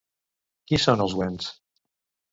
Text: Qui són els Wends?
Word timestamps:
Qui 0.71 0.79
són 0.85 1.05
els 1.05 1.15
Wends? 1.21 1.51